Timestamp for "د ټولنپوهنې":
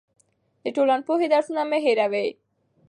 0.63-1.27